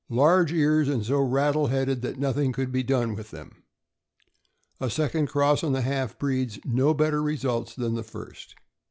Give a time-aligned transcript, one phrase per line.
[0.09, 3.61] Large ears, and so rattle headed that nothing could be done with them.
[4.79, 8.55] A second cross on the half breeds; no better results than the first.